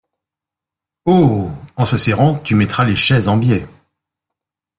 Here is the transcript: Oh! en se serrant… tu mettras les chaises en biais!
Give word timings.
Oh! 1.05 1.51
en 1.75 1.85
se 1.85 1.95
serrant… 1.95 2.39
tu 2.39 2.55
mettras 2.55 2.85
les 2.85 2.95
chaises 2.95 3.27
en 3.27 3.37
biais! 3.37 3.67